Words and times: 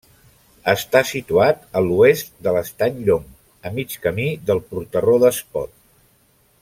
Està 0.71 1.01
situat 1.09 1.59
a 1.81 1.83
l'oest 1.87 2.33
de 2.47 2.53
l'Estany 2.55 2.97
Llong, 3.09 3.29
a 3.71 3.73
mig 3.77 3.95
camí 4.07 4.27
del 4.49 4.63
Portarró 4.73 5.19
d'Espot. 5.27 5.75